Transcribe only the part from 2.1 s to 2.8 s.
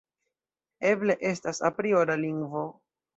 lingvo.